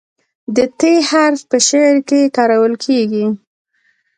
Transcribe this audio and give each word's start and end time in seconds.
د 0.55 0.57
"ت" 0.77 0.81
حرف 1.09 1.41
په 1.49 1.57
شعر 1.67 1.95
کې 2.07 2.31
کارول 2.37 2.73
کیږي. 2.85 3.25